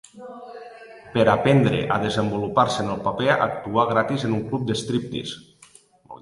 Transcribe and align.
Per 1.17 1.25
a 1.25 1.33
aprendre 1.33 1.81
a 1.95 1.99
desenvolupar-se 2.05 2.81
en 2.85 2.89
el 2.95 3.05
paper 3.09 3.29
actuà 3.37 3.87
gratis 3.93 4.27
en 4.31 4.35
un 4.39 4.43
club 4.49 4.65
de 4.73 4.81
striptease. 4.81 5.39